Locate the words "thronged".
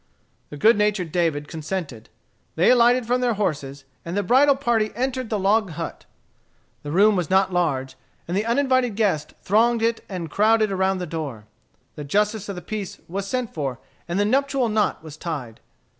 9.43-9.83